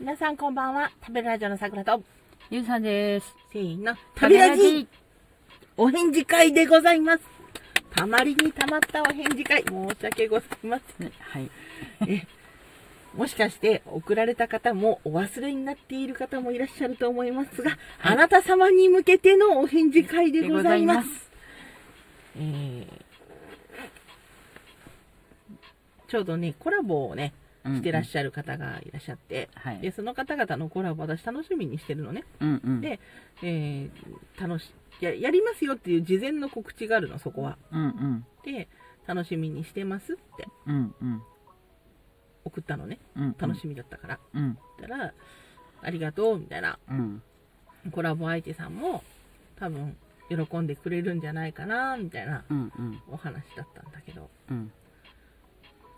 [0.00, 0.90] 皆さんこんばんは。
[1.00, 2.02] 食べるラジオの桜と、
[2.50, 3.32] ゆうさんです。
[3.52, 4.88] せーの、食べラジ
[5.76, 7.22] お返事会でございます。
[7.94, 11.12] たまりにたまったお返事会、申し訳ございません。
[11.20, 11.48] はい。
[13.14, 21.30] もしかして送られた方もお忘れになっている方もいらっしゃると思いますが、あなた様に向けてのお返事会でございます。
[22.36, 23.04] えー
[26.06, 27.32] ちょうどね、コラボをね、
[27.64, 32.24] してらっしゃる方がいらっしゃって、はいで、その方々のコラボ私楽しみにしてるのね。
[32.40, 32.80] うんうん。
[32.80, 33.00] で、
[33.42, 37.58] えー楽しや、やりますよっていう事前の告知があるの、そこは。
[37.72, 38.26] うんうん。
[38.44, 38.68] で、
[39.06, 41.22] 楽しみにしてますってうんうん。
[42.44, 42.98] 送ったのね。
[43.16, 43.34] うん。
[43.38, 44.18] 楽しみだったから。
[44.34, 44.58] うん。
[44.80, 45.12] たら、
[45.82, 46.78] ありがとう、みたいな。
[46.88, 47.22] うん。
[47.90, 49.02] コラボ相手さんも、
[49.56, 49.96] 多分、
[50.28, 53.02] 喜んでくれるんじゃないかな、みたいなうんうん。
[53.08, 54.72] お話だったんだけど、うん。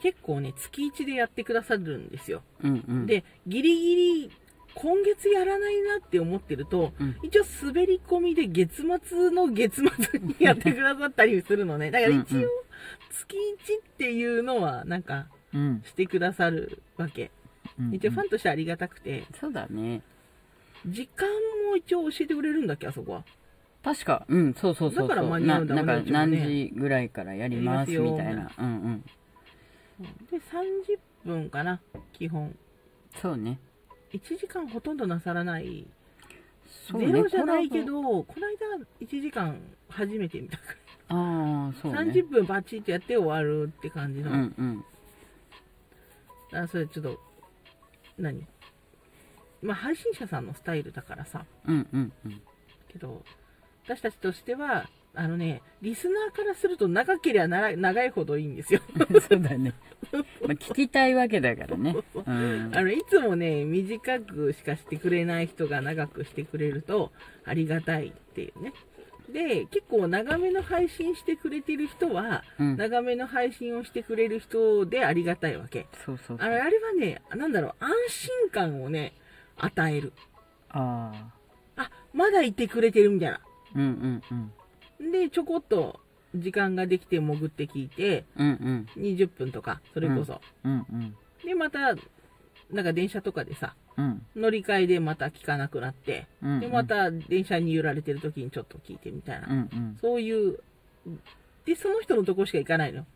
[0.03, 2.43] 結構ね、月1でやってくださるんですよ。
[2.63, 4.31] うんうん。、で、ギリギリ、
[4.75, 7.17] 今月やらないなって思ってると、うん。
[7.23, 11.91] 一応滑り込みで月末の月末にやってくださったりするのね。
[11.91, 12.49] だから一応うんうん、
[13.11, 15.83] 月1っていうのは、なんか、うん。
[15.87, 17.31] してくださるわけ。
[17.79, 17.95] うん。
[17.95, 20.03] 一応ファンとしてありがたくて、そうだね。
[20.87, 21.29] 時間
[21.69, 23.25] も一応教えてくれるんだっけ、あそこは。
[23.83, 25.09] 確か、うん、そうそうそうそう。
[25.09, 28.51] だから間に合うんだななんか何時ぐらいからやりますみたいな。
[28.59, 29.05] うんうん。
[30.31, 31.81] で、30分かな、
[32.13, 32.57] 基本。
[33.21, 33.59] そうね。
[34.13, 35.87] 1時間ほとんどなさらない。
[36.93, 37.07] ね。
[37.07, 37.83] ゼロじゃないけ。
[37.83, 40.65] ど、この間1時間初めて見たか
[41.09, 42.13] ああ、そうら、ね。
[42.13, 44.31] 30分バチッとやって終わるって感じの。
[44.31, 44.85] うん
[46.53, 46.59] うん。
[46.59, 47.21] あそれちょっと、
[48.19, 48.47] 何？
[49.63, 52.43] まあ、配信者さんのスタイルだからさ、うんうんうん。
[52.89, 53.25] けど、
[53.85, 58.81] 私たちとしては、あのね、リスナーからすると長ければ長いほどいいんですよ。
[59.29, 59.73] そうだね。
[60.13, 60.23] まあ、
[60.53, 61.97] 聞きたいわけだからね。
[62.15, 62.71] うん。
[62.75, 67.13] あの、いつもね、短くしかしてくれない人が長くしてくれると、
[67.45, 68.75] ありがたいっていうね。
[69.31, 72.77] で、結構長めの配信してくれてる人は、うん。
[72.77, 75.87] 長めの配信をしてくれる人でありがたいわけ。
[76.05, 76.47] そうそうそう。
[76.47, 79.15] あれ、あれはね、なんだろう、安心感をね、
[79.57, 80.13] 与える。
[80.69, 81.11] あ
[81.77, 81.85] あ。
[81.85, 83.41] あ、まだいてくれてるみたいな。
[83.75, 84.53] うんうんうん。
[85.01, 86.01] で、ちょこっと
[86.35, 88.47] 時間ができて潜って聞いて、うん
[88.97, 89.03] うん。
[89.03, 90.41] 20分とか、それこそ。
[90.65, 91.17] うんうん。
[91.45, 91.95] で、また、
[92.71, 94.27] なんか電車とかでさ、うん。
[94.35, 96.61] 乗り換えでまた聞かなくなって、うん。
[96.61, 99.47] で、また電車に揺られてる時にちょっと聞いてみたいな。
[99.49, 99.99] うんうん。
[100.01, 100.59] そういう、
[101.65, 103.07] で、その人のところしか行かないの。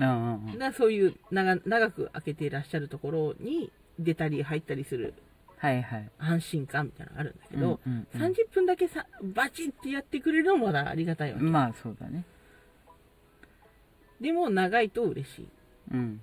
[0.00, 5.14] ああだからそういう長長く開けていらっしゃるところに出たり入ったりする
[5.58, 6.10] はいはい。
[6.18, 11.44] 安心感みたいなのがあるんだけど、うんうん30分だけさバチってやってくれるのもまだありがたいわけ。
[11.44, 12.24] まあそうだね。
[14.20, 15.48] でも長いと嬉しい。
[15.92, 16.20] うん。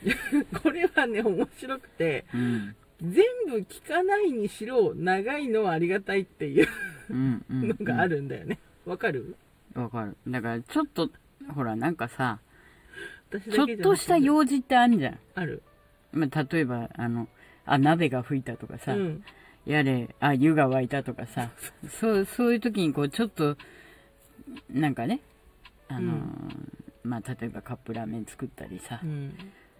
[0.62, 2.76] これはね、面白くて、うん。
[3.02, 6.68] 全部聞かないにしろ、長いのはありがたいっていう
[7.08, 7.68] うんうん。
[7.68, 8.58] のがあるんだよね。
[8.84, 9.36] わかる？
[9.74, 10.16] わかる。
[10.28, 11.10] だからちょっと、
[11.54, 12.40] ほらなんかさ、
[13.50, 15.18] ちょっとした用事ってあるじゃん。
[15.34, 15.62] ある。
[16.12, 17.26] まあ例えば、あの、
[17.66, 19.24] あ、鍋が吹いたとかさ、うん。
[19.66, 21.50] やれ、あ、湯が沸いたとかさ、
[22.00, 23.56] そう、そういう時にこうちょっと、
[24.70, 25.20] なんかね、
[25.88, 26.20] あのー
[27.02, 29.34] まあ例えばカップラーメン作ったりさう、ん。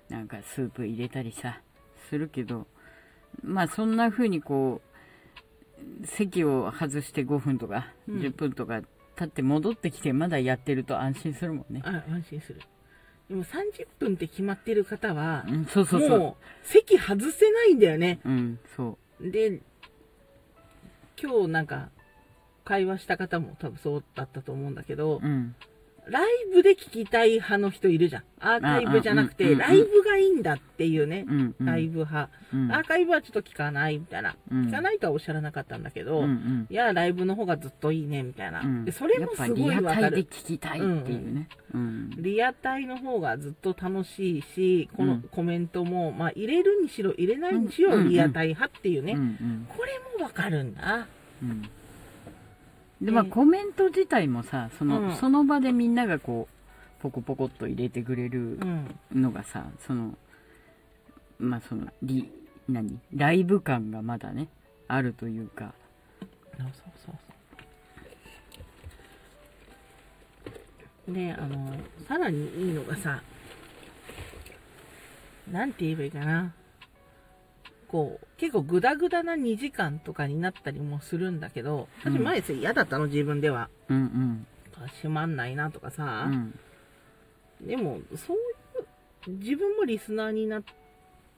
[0.08, 1.60] なんかスープ入れたりさ、
[2.08, 2.66] するけど、
[3.42, 4.80] まあそんな風にこ
[6.02, 8.80] う、席を外して5分とかうん10分とか
[9.16, 11.82] 経って戻ってきてまだやってると安心するもんね。
[11.84, 12.60] あ、安心する。
[13.30, 16.18] でも30分って決まってる方は、うん、そうそうそう。
[16.18, 18.18] もう席外せないんだよね。
[18.24, 19.60] うん、そで、
[21.16, 21.90] 今日なんか
[22.64, 25.54] 会話した方も多分そうだったと思うんだけどう。、うん。
[26.08, 28.22] ライブで聞きたい派の人いるじゃん。
[28.40, 31.24] アーカイブじゃなくて、ライブがいいんだっていうね。
[31.28, 31.66] うん、うん。
[31.66, 32.30] ライブ派。
[32.52, 34.36] うん、アーカイブはちょっと聞かないみたいな。
[34.50, 36.66] うん聞かないとはおっしゃらなかったんだけど、うん、うん。
[36.68, 38.60] いや、ライブの方がずっといいね、みたいな。
[38.60, 40.16] うんでそれもすごいやっぱリアタイでわかる。
[40.24, 41.48] 聞きたいっていうね。
[41.74, 42.10] うん。
[42.16, 49.16] リアタイの方がずっと楽しいし、このうんコメントも、まあ入れるにしろ入れないにしろうんリアタイ派っていうね。
[49.76, 51.06] これもわかるんだ。
[51.42, 51.70] うん。
[53.00, 58.94] で、まあ、ねコメント自体もさ、その、うんその場でみんながこう、ポコポコっと入れてくれるうん。
[59.14, 60.16] のがさ、その、
[61.38, 62.30] まあ、その、リ、
[62.68, 63.00] 何？
[63.14, 64.48] ライブ感がまだね、
[64.86, 65.72] あるというか、
[66.58, 67.12] そうそうそ
[71.10, 71.14] う。
[71.14, 71.74] で、あの、
[72.06, 73.22] さらにいいのがさ、
[75.50, 76.52] なんて言えばいいかな。
[77.90, 83.68] こう、結構グダグダな2時間とかになったりもするんだけど、私うん前さ嫌だったの自分では。
[83.88, 84.46] うんうん。
[84.96, 86.58] 閉まんないなとかさ、うん。
[87.60, 90.62] でも、そういう、自分もリスナーになっ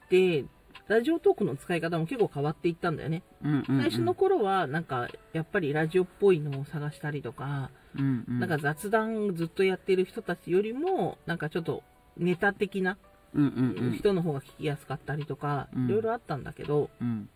[0.09, 0.45] て、
[0.87, 3.23] ラジオトークの使い方も結構変わっていったんだよね。
[3.43, 11.83] うんうんうん最初の頃は、なんか、やっぱりラジオっぽいのを探したりとか、うんうんなんか雑談ずっとやってる人たちよりも、なんかちょっと
[12.17, 12.97] ネタ的な
[13.33, 15.85] 人の方が聞きやすかったりとか、うん。
[15.87, 17.29] いろいろあったんだけど、うん。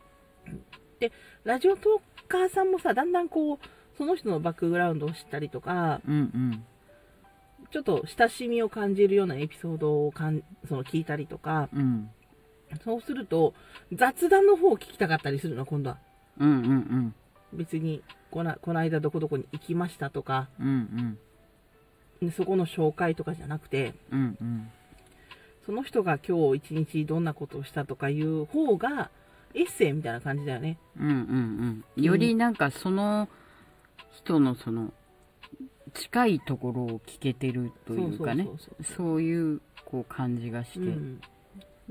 [1.44, 3.60] ラジオトーカーさんもさ、だんだんこう、
[3.98, 6.64] その人のバックグラウンドを知ったりとか、うんうん。
[7.72, 12.10] ちょっと親しみを感じるようなエピソードをかんその聞いたりとか、うん。
[12.84, 13.54] そうすると、
[13.94, 15.98] 雑談の方を聞きたかったりするの、今度は。
[16.40, 17.16] うんうんうん。
[17.54, 21.18] 別に、このこの間どこどこに行きましたとか、うんうん。
[22.22, 24.72] でそこの紹介とかじゃなくて、うんうん
[25.68, 29.12] その人が今日一日どんなことをしたとかいう方が、
[29.54, 30.78] エッセイみたいな感じだよね。
[30.98, 32.04] うんうんうん。
[32.04, 33.28] よりなんかその
[34.14, 34.94] 人のその
[35.94, 38.48] 近いところを聞けてるというかね。
[38.96, 41.20] そういうこう感じがして、うん、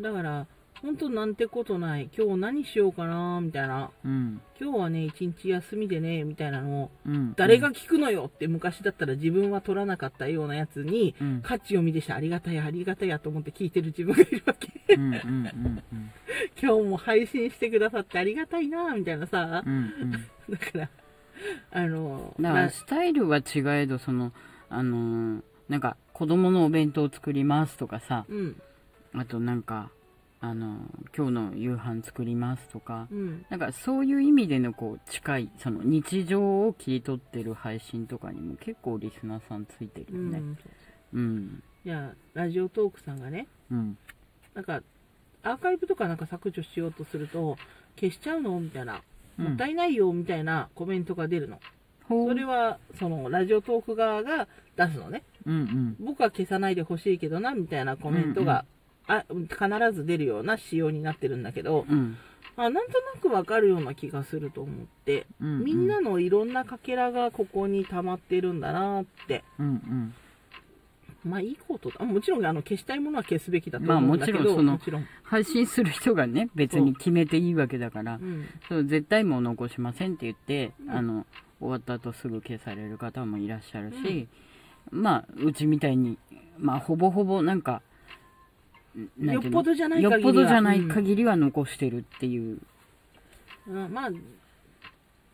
[0.00, 0.46] だから、
[0.82, 4.40] 本当なんてことない、今日何しようかな、みたいな、うん。
[4.60, 11.42] 今日はね、一日休みでね、みたいなのを、うん、誰が聞くのよって昔だったら自分は取らなかったようなやつに、うん。
[11.42, 14.94] 価値を見てしてありがたやありがたやと思って聞いてる自分がいるわけ。
[14.94, 16.10] うんうんうんうん。
[16.60, 19.62] 今日も配信してくださってありがたいな、みたいなさ。
[19.66, 19.70] う。
[19.70, 20.12] んうん。
[20.12, 20.18] だ
[20.58, 20.90] から、
[21.72, 24.32] あの、だからなスタイルは違えどその
[24.68, 28.24] あのーなんか子供のお弁当を作りますとかさ。
[28.28, 28.62] うん、
[29.14, 29.90] あとなんか
[30.46, 30.80] あのー
[31.16, 40.38] 今日の夕飯作りますとかうん、なんかそういう意味でのこう近いその日常を切り取ってる配信とかにも結構リスナーさんついてるうよね。
[40.38, 40.58] ん。
[41.14, 41.62] うん。
[41.84, 43.98] いや、ラジオトークさんがね、うん。
[44.54, 44.82] なんか、
[45.42, 47.56] アーカイブとかなんか削除しようとすると、
[47.98, 49.02] 消しちゃうのみたいな、
[49.38, 49.44] うん。
[49.46, 51.60] もったいないよ、みたいなコメントが出るの。
[52.08, 55.22] それは、その、ラジオトーク側が出すのね。
[55.44, 55.96] うんうん。
[56.00, 58.64] 僕は消さないでほしいけどな、みたいなコメントが、
[59.08, 62.16] あ必ず出るような仕様になってるんだけど、うん
[62.58, 69.44] あなんとなくわかるような気がすると思って、うんみんなのいろんなかけらがここに溜まってるんだなって。
[69.58, 70.14] うんうん
[71.24, 72.04] まあいいことだ。
[72.04, 75.06] もちろんあの消したいものは消すべきだとまあ思うんだけど、もちろんそのもちろん。
[75.24, 78.46] 配信する人がね別に決めていいわけだからうん。
[78.68, 81.26] そう絶対もう残しませんって言って、うんあの
[81.58, 84.28] 終わった後すぐ消される方もいらっしゃるし、
[84.90, 86.16] まあうちみたいに
[86.58, 87.82] まあほぼほぼなんか
[89.18, 90.18] よっぽどじゃない限りは。
[90.18, 92.58] よっぽどじゃない限りは残してるっていう、
[93.68, 93.92] うん。
[93.92, 94.10] まあ、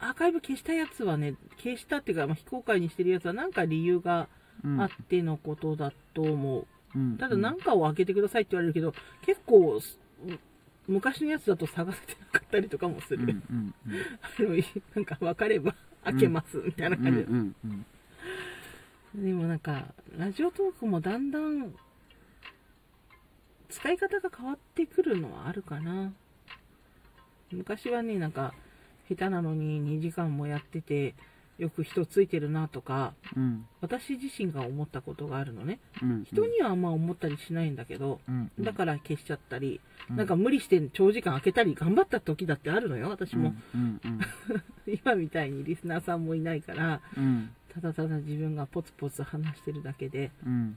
[0.01, 4.29] アーカイブ消したやつはね、消したっていうか、まあ、非公開にしてるやつはなんか理由が
[4.65, 6.67] うんあってのことだと思う。
[6.95, 7.17] うん。
[7.19, 9.99] ただ何かを開けてくださいって言われるけど、結構、す
[10.89, 13.23] 昔のやつだと探せてなかったりとかもする。
[13.23, 13.75] うんうん
[14.23, 14.49] あの
[14.95, 15.75] なんか分かれば
[16.05, 17.55] 開けますみたいなうんう感
[19.15, 19.85] じでもなんか、
[20.17, 21.75] ラジオトークもだんだん、
[23.73, 26.13] 使い方が変わってくるのはあるかな。
[27.51, 28.55] 昔はね、なんか、
[29.09, 31.15] 下手なのに2時間もやってて、
[31.59, 33.67] よく人ついてるなとか、うん。
[33.81, 35.81] 私自身が思ったことがあるのね。
[36.03, 38.65] うん人にはあんま思ったりしないんだけど、うんうん。
[38.65, 39.81] だから消しちゃったり、
[40.11, 40.17] うん。
[40.17, 43.55] なんか無理して長時間開けたり頑張った時だってあるのよ、私も。
[43.75, 44.21] うんうん。
[45.05, 47.51] 今みたいにリスナーさんもいないから、うん。
[47.73, 50.77] ただただ自分がポツポツ話してるだけで、うん。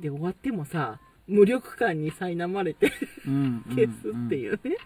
[0.00, 1.00] で、終わってもさ、
[1.30, 2.92] 無力感に苛まれて
[3.26, 4.76] うん消すっていうね。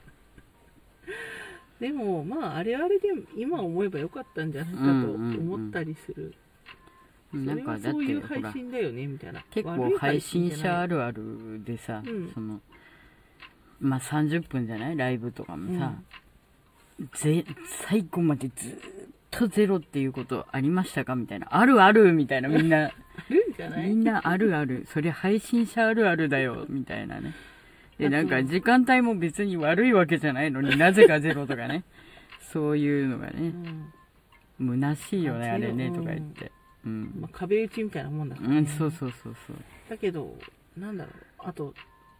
[1.80, 6.34] でも、まあ、あれあれで今思えばよかったんじゃないかと思ったりする。
[7.32, 9.44] なんかだってそれはそういう配信だよね、みたいな。
[9.50, 12.30] 結構配信者あるあるでさ、うん。
[12.32, 12.60] その
[13.80, 14.96] まあ30分じゃない？
[14.96, 15.94] ライブとかもさ、
[17.16, 17.44] ぜ
[17.88, 18.72] 最後までずっ
[19.32, 21.16] とゼロっていうことありましたか？
[21.16, 21.48] みたいな。
[21.50, 22.92] あるあるみたいなみんな
[23.56, 23.88] じゃない？
[23.88, 24.86] みんなあるある。
[24.92, 27.34] それ配信者あるあるだよみたいなね。
[27.98, 31.84] でなんか時間帯も別に悪いわけじゃないのになぜかゼロとかね。
[32.52, 33.52] そういうのがね。
[34.58, 34.80] うん。
[34.80, 36.52] 虚しいよねああれねゼロとか言って。
[36.86, 37.12] うん。
[37.20, 38.58] まあ、壁打ちみたいなもんだから、ね。
[38.58, 39.56] うんそうそうそうそう。
[39.88, 40.36] だけど、
[40.76, 41.14] なんだろう、
[41.48, 41.74] あと、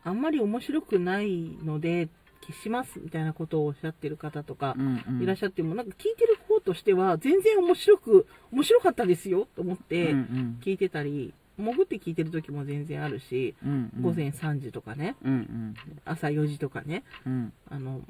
[0.05, 2.09] あんまり面白くないので、
[2.47, 5.23] 消しますみたいなことをおっしゃってる方とかうんうん。
[5.23, 10.59] いらっしゃっても、なんか聞いてる方としては、全然面白く、面白かったですよと思っうんうてん。
[10.63, 14.03] 聞いてたり、潜って聞いてる時も全然あるし、うんうん。
[14.03, 15.75] 午前3時とかね、うんうん。
[16.05, 17.53] 朝4時とかね、うん。
[17.71, 18.05] あの、ん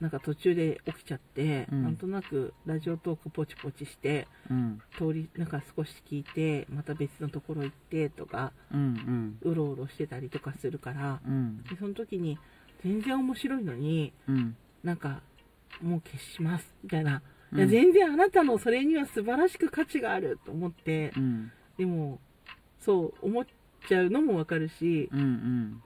[0.00, 1.82] なんか途中で起きちゃって、うん。
[1.84, 4.82] なんとなくラジオトークポチポチして、うん。
[4.98, 8.80] 通り、なんか少し聞いて、また別のところ行ってとか、うん
[9.42, 9.50] うん。
[9.50, 11.62] うろうろしてたりとかするから、うん。
[11.64, 12.38] でその時に
[12.82, 14.56] 全然面白いのにうん。
[14.82, 15.20] なんか
[15.82, 17.22] もう消しますみたいな、
[17.52, 17.58] うん。
[17.58, 21.52] いや全然あなたのそれには素晴らしく価値があると思ってうん。
[21.78, 22.18] でも
[22.80, 23.44] そう思っ
[23.88, 25.82] ちゃうのもわかるしうん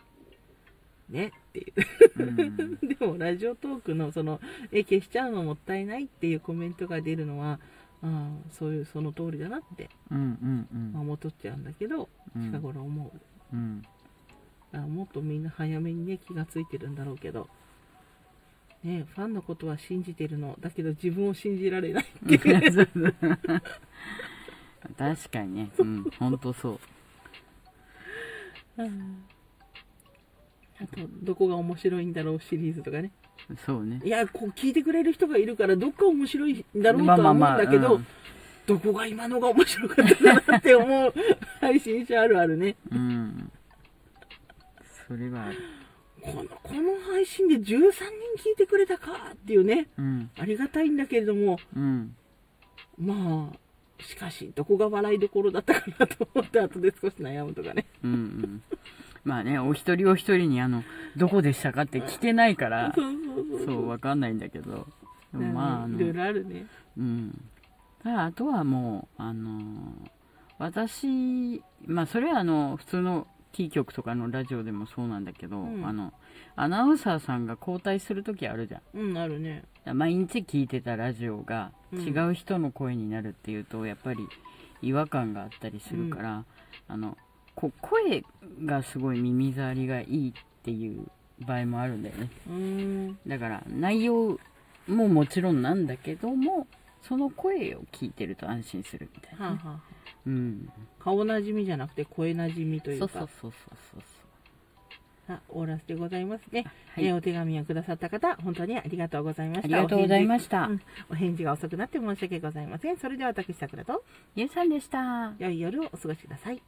[1.09, 1.73] ねってい
[2.17, 2.23] う。
[2.23, 2.79] うん。
[2.89, 4.41] でもラジオトークのその
[4.73, 7.61] え消しちゃうのもったいないっていうコメントが出るのは
[8.03, 10.93] ああそういうその通りだなって、うんうんうん。
[10.93, 12.43] まあ、戻っちゃうんだけどうん。
[12.43, 13.13] 近頃思
[13.53, 13.83] う、うん。
[14.75, 17.49] あもっとみんな早めにね気がついてるんだろうけど、
[18.83, 22.39] ね、ファンのことは信じてるのだけど自分を信じられないって
[24.99, 25.71] 確かにね。
[25.79, 26.05] うん。
[26.19, 26.81] ほんとそう。
[28.77, 28.83] あ
[30.89, 33.13] とどこが面白いんだろうシリーズとかね
[33.65, 34.03] そうね。
[34.05, 38.07] いやこう聞いてくれる人がいるからどっか面白いんだろうとは思うんだけど、うん
[38.67, 41.15] どこが今のが面白かったなって思う
[41.61, 43.53] 配信者あるあるねうん。
[45.07, 45.51] それは。
[46.21, 50.31] このこの配信で13人聞いてくれたかっていうねうん。
[50.39, 52.17] ありがたいんだけれどもうん。
[52.99, 58.63] まあしかしどこが笑いどころだったかなと思って後で少し悩むとかねうんうん。
[59.25, 60.85] まあね、お一人お一人にあの、
[61.17, 64.87] どこでしたかって聞けないから、そうわかんないんだけど。
[65.33, 66.67] でもまあ、あのいろいろあるね
[66.99, 67.45] うん。
[68.03, 70.11] ただあとはもう、あのー
[70.59, 75.87] 私、まあ、それはあの、普通のキー局とかのラジオでもそうなんだけど、うん。
[75.87, 76.13] あの、
[76.57, 78.99] アナウンサーさんが交代するときあるじゃん。
[78.99, 79.63] うんあるね。
[79.87, 82.01] 毎日聞いてたラジオがうん。
[82.01, 84.27] 違う人の声になるっていうと、やっぱり
[84.83, 86.45] 違和感があったりするから、
[86.89, 87.17] あの
[87.55, 88.25] こ声
[88.65, 90.33] がすごい耳障りがいいっ
[90.65, 91.07] ていう
[91.47, 92.31] 場合もあるんだよね。
[92.49, 92.55] うー
[93.11, 93.19] ん。
[93.27, 94.39] だから内容
[94.89, 96.67] ももちろんなんだけども
[97.07, 99.81] その声を聞いてると安心するみたいなね、はあはあ
[100.27, 100.69] うん。
[100.99, 103.19] 顔なじみじゃなくて声なじみといそううか。
[103.21, 104.03] そうそうそうそう
[105.27, 107.07] あオーラスでございますね、はい。
[107.07, 109.65] えーお手紙をくださった方本当にありがとうございました。
[109.65, 110.81] ありがとうございました、うん
[111.11, 112.97] お返事が遅くなって申し訳ございません。
[112.99, 114.05] それでは私さくらと。
[114.35, 115.33] ゆうさんでした。
[115.39, 116.63] 良い夜をお過ごしください。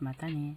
[0.00, 0.56] またね